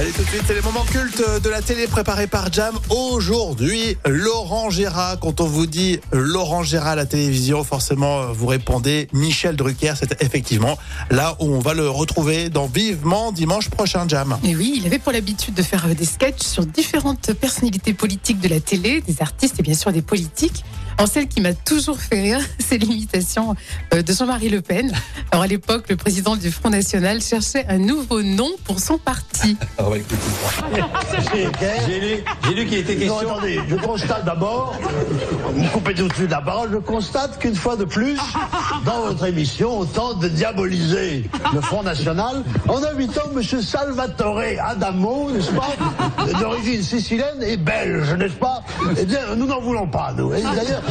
Allez 0.00 0.12
tout 0.12 0.22
de 0.22 0.28
suite, 0.28 0.44
c'est 0.46 0.54
les 0.54 0.62
moments 0.62 0.86
cultes 0.86 1.22
de 1.42 1.50
la 1.50 1.60
télé 1.60 1.86
préparés 1.86 2.26
par 2.26 2.50
Jam. 2.50 2.74
Aujourd'hui, 2.88 3.98
Laurent 4.06 4.70
Gérard. 4.70 5.20
Quand 5.20 5.42
on 5.42 5.46
vous 5.46 5.66
dit 5.66 6.00
Laurent 6.10 6.62
Gérard 6.62 6.92
à 6.92 6.96
la 6.96 7.04
télévision, 7.04 7.64
forcément, 7.64 8.32
vous 8.32 8.46
répondez 8.46 9.08
Michel 9.12 9.56
Drucker. 9.56 9.92
C'est 9.96 10.22
effectivement 10.22 10.78
là 11.10 11.36
où 11.38 11.52
on 11.52 11.58
va 11.58 11.74
le 11.74 11.86
retrouver 11.90 12.48
dans 12.48 12.66
Vivement 12.66 13.30
dimanche 13.30 13.68
prochain, 13.68 14.08
Jam. 14.08 14.38
Et 14.42 14.56
oui, 14.56 14.72
il 14.78 14.86
avait 14.86 14.98
pour 14.98 15.12
l'habitude 15.12 15.52
de 15.52 15.62
faire 15.62 15.84
euh, 15.84 15.92
des 15.92 16.06
sketchs 16.06 16.44
sur 16.44 16.64
différentes 16.64 17.34
personnalités 17.34 17.92
politiques 17.92 18.40
de 18.40 18.48
la 18.48 18.60
télé, 18.60 19.02
des 19.02 19.20
artistes 19.20 19.60
et 19.60 19.62
bien 19.62 19.74
sûr 19.74 19.92
des 19.92 20.00
politiques. 20.00 20.64
En 21.00 21.06
celle 21.06 21.28
qui 21.28 21.40
m'a 21.40 21.54
toujours 21.54 21.98
fait 21.98 22.20
rire, 22.20 22.40
c'est 22.58 22.76
l'imitation 22.76 23.54
euh, 23.94 24.02
de 24.02 24.12
Jean-Marie 24.12 24.50
Le 24.50 24.60
Pen. 24.60 24.92
Alors 25.30 25.44
à 25.44 25.46
l'époque, 25.46 25.86
le 25.88 25.96
président 25.96 26.36
du 26.36 26.50
Front 26.50 26.70
National 26.70 27.22
cherchait 27.22 27.66
un 27.68 27.78
nouveau 27.78 28.22
nom 28.22 28.50
pour 28.64 28.80
son 28.80 28.98
parti. 28.98 29.56
J'ai 31.86 32.00
lu, 32.00 32.22
j'ai 32.46 32.54
lu 32.54 32.66
qu'il 32.66 32.78
était 32.78 32.94
Non, 33.06 33.16
question. 33.18 33.30
attendez, 33.34 33.60
je 33.68 33.76
constate 33.76 34.24
d'abord, 34.24 34.78
vous 35.52 35.62
me 35.62 35.68
coupez 35.68 35.94
tout 35.94 36.08
de 36.08 36.12
suite 36.14 36.30
la 36.30 36.40
parole, 36.40 36.70
je 36.72 36.78
constate 36.78 37.38
qu'une 37.38 37.54
fois 37.54 37.76
de 37.76 37.84
plus, 37.84 38.18
dans 38.84 39.00
votre 39.06 39.24
émission, 39.26 39.80
on 39.80 39.84
tente 39.84 40.20
de 40.20 40.28
diaboliser 40.28 41.24
le 41.52 41.60
Front 41.60 41.82
National 41.82 42.42
en 42.68 42.82
invitant 42.82 43.22
M. 43.34 43.42
Salvatore 43.42 44.40
Adamo, 44.64 45.30
n'est-ce 45.30 45.50
pas, 45.52 45.70
d'origine 46.40 46.82
sicilienne 46.82 47.42
et 47.42 47.56
belge, 47.56 48.12
n'est-ce 48.14 48.34
pas? 48.34 48.62
Eh 48.98 49.04
bien, 49.04 49.20
nous 49.36 49.46
n'en 49.46 49.60
voulons 49.60 49.86
pas, 49.88 50.12
nous. 50.16 50.30
D'ailleurs, 50.30 50.82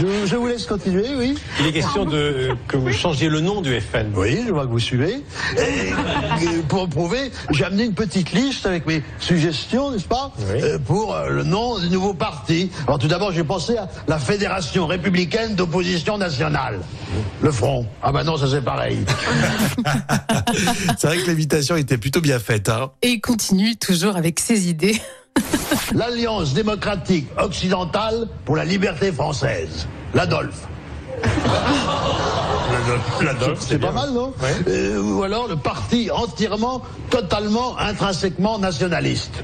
je, 0.00 0.26
je 0.26 0.36
vous 0.36 0.46
laisse 0.46 0.66
continuer, 0.66 1.06
oui. 1.16 1.34
Il 1.60 1.66
est 1.66 1.72
question 1.72 2.04
de 2.04 2.50
que 2.68 2.76
vous 2.76 2.92
changiez 2.92 3.28
le 3.28 3.40
nom 3.40 3.60
du 3.60 3.80
FN. 3.80 4.12
Oui, 4.14 4.42
je 4.46 4.52
vois 4.52 4.64
que 4.66 4.70
vous 4.70 4.78
suivez. 4.80 5.22
Et, 5.56 5.60
euh, 5.60 6.62
pour 6.68 6.88
j'ai 7.50 7.64
amené 7.64 7.84
une 7.84 7.94
petite 7.94 8.32
liste 8.32 8.66
avec 8.66 8.86
mes 8.86 9.02
suggestions, 9.18 9.90
n'est-ce 9.90 10.04
pas, 10.08 10.32
Oui. 10.38 10.60
euh, 10.62 10.78
pour 10.78 11.14
euh, 11.14 11.28
le 11.28 11.42
nom 11.44 11.78
du 11.78 11.88
nouveau 11.90 12.14
parti. 12.14 12.70
Alors 12.86 12.98
tout 12.98 13.08
d'abord, 13.08 13.32
j'ai 13.32 13.44
pensé 13.44 13.76
à 13.76 13.88
la 14.08 14.18
Fédération 14.18 14.86
républicaine 14.86 15.54
d'opposition 15.54 16.18
nationale. 16.18 16.80
Le 17.40 17.52
Front. 17.52 17.86
Ah 18.02 18.12
bah 18.12 18.24
non, 18.24 18.36
ça 18.36 18.46
c'est 18.50 18.62
pareil. 18.62 18.98
C'est 20.98 21.06
vrai 21.06 21.18
que 21.18 21.26
l'invitation 21.26 21.76
était 21.76 21.98
plutôt 21.98 22.20
bien 22.20 22.38
faite. 22.38 22.68
Hein. 22.68 22.90
Et 23.02 23.08
il 23.08 23.20
continue 23.20 23.76
toujours 23.76 24.16
avec 24.16 24.40
ses 24.40 24.68
idées. 24.68 25.00
L'Alliance 25.94 26.54
démocratique 26.54 27.28
occidentale 27.38 28.28
pour 28.44 28.56
la 28.56 28.64
liberté 28.64 29.12
française. 29.12 29.86
L'Adolphe. 30.14 30.62
C'est 33.60 33.78
pas 33.78 33.92
mal, 33.92 34.10
non 34.12 34.32
Euh, 34.68 35.00
Ou 35.00 35.22
alors 35.22 35.48
le 35.48 35.56
parti 35.56 36.10
entièrement, 36.10 36.82
totalement, 37.10 37.78
intrinsèquement 37.78 38.58
nationaliste. 38.58 39.42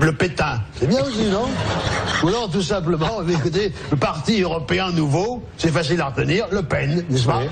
Le 0.00 0.12
Pétain. 0.12 0.60
C'est 0.78 0.86
bien 0.86 1.02
aussi, 1.02 1.24
non 1.26 1.46
Ou 2.22 2.28
alors 2.28 2.50
tout 2.50 2.62
simplement, 2.62 3.22
écoutez, 3.28 3.72
le 3.90 3.96
parti 3.96 4.42
européen 4.42 4.90
nouveau, 4.92 5.42
c'est 5.56 5.72
facile 5.72 6.00
à 6.00 6.06
retenir, 6.06 6.46
Le 6.50 6.62
Pen, 6.62 7.04
n'est-ce 7.08 7.26
pas 7.26 7.42
Et 7.42 7.48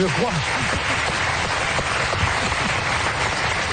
je 0.00 0.06
crois. 0.06 0.30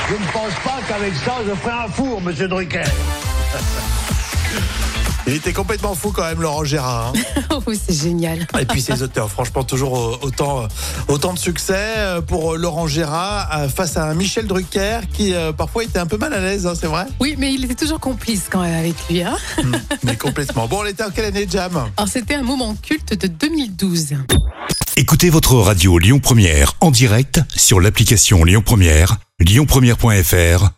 Je 0.10 0.14
ne 0.14 0.32
pense 0.32 0.54
pas 0.64 0.80
qu'avec 0.88 1.14
ça, 1.16 1.34
je 1.46 1.54
ferai 1.54 1.84
un 1.84 1.88
four, 1.90 2.22
monsieur 2.22 2.48
Drucker. 2.48 2.82
Il 5.28 5.34
était 5.34 5.52
complètement 5.52 5.94
fou 5.94 6.12
quand 6.12 6.24
même, 6.24 6.42
Laurent 6.42 6.64
Gérard. 6.64 7.14
hein. 7.16 7.42
Oh, 7.68 7.74
c'est 7.74 7.94
génial. 7.94 8.48
Et 8.60 8.66
puis 8.66 8.82
ses 8.82 9.02
auteurs, 9.02 9.30
franchement, 9.30 9.64
toujours 9.64 9.98
euh, 9.98 10.18
autant, 10.22 10.64
euh, 10.64 10.68
autant 11.10 11.34
de 11.34 11.40
succès 11.40 11.96
euh, 11.98 12.22
pour 12.22 12.56
Laurent 12.56 12.88
Gérard 12.88 13.68
face 13.70 13.98
à 13.98 14.06
un 14.06 14.14
Michel 14.14 14.48
Drucker 14.48 15.02
qui 15.12 15.34
parfois 15.58 15.84
était 15.84 16.00
un 16.00 16.06
peu 16.06 16.18
mal 16.18 16.34
à 16.34 16.40
l'aise, 16.40 16.66
hein, 16.66 16.74
c'est 16.80 16.88
vrai? 16.88 17.06
Oui, 17.20 17.36
mais 17.38 17.54
il 17.54 17.66
était 17.66 17.76
toujours 17.76 18.00
complice 18.00 18.44
quand 18.50 18.62
même 18.62 18.76
avec 18.76 18.96
lui. 19.10 19.22
Hein 19.22 19.36
Mais 20.04 20.16
complètement. 20.16 20.68
Bon, 20.68 20.80
on 20.82 20.86
était 20.86 21.04
en 21.04 21.10
quelle 21.10 21.26
année, 21.26 21.48
Jam? 21.50 21.76
Alors 21.98 22.08
c'était 22.08 22.36
un 22.36 22.44
moment 22.44 22.76
culte 22.82 23.20
de 23.20 23.28
2012. 23.28 24.14
Écoutez 24.96 25.30
votre 25.30 25.56
radio 25.56 25.98
Lyon 26.00 26.20
Première 26.20 26.74
en 26.80 26.92
direct 26.92 27.42
sur 27.56 27.80
l'application 27.80 28.44
Lyon 28.44 28.62
Première, 28.66 29.18
lyonpremière.fr 29.40 30.77